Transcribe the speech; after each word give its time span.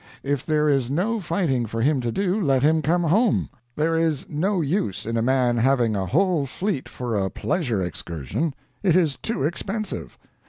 If 0.23 0.47
there 0.47 0.67
is 0.67 0.89
no 0.89 1.19
fighting 1.19 1.67
for 1.67 1.79
him 1.83 2.01
to 2.01 2.11
do, 2.11 2.41
let 2.43 2.63
him 2.63 2.81
come 2.81 3.03
home. 3.03 3.49
There 3.75 3.95
is 3.95 4.27
no 4.27 4.59
use 4.59 5.05
in 5.05 5.15
a 5.15 5.21
man 5.21 5.57
having 5.57 5.95
a 5.95 6.07
whole 6.07 6.47
fleet 6.47 6.89
for 6.89 7.15
a 7.15 7.29
pleasure 7.29 7.83
excursion. 7.83 8.55
It 8.81 8.95
is 8.95 9.17
too 9.17 9.43
expensive. 9.43 10.17